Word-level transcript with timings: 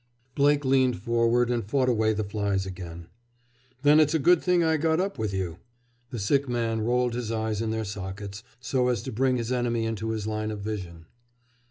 Blake 0.33 0.65
leaned 0.65 0.97
forward 0.97 1.51
and 1.51 1.63
fought 1.69 1.87
away 1.87 2.11
the 2.11 2.23
flies 2.23 2.65
again. 2.65 3.05
"Then 3.83 3.99
it's 3.99 4.15
a 4.15 4.17
good 4.17 4.41
thing 4.41 4.63
I 4.63 4.77
got 4.77 4.99
up 4.99 5.19
with 5.19 5.31
you." 5.31 5.59
The 6.09 6.17
sick 6.17 6.49
man 6.49 6.81
rolled 6.81 7.13
his 7.13 7.31
eyes 7.31 7.61
in 7.61 7.69
their 7.69 7.85
sockets, 7.85 8.41
so 8.59 8.87
as 8.87 9.03
to 9.03 9.11
bring 9.11 9.37
his 9.37 9.51
enemy 9.51 9.85
into 9.85 10.09
his 10.09 10.25
line 10.25 10.49
of 10.49 10.59
vision. 10.59 11.05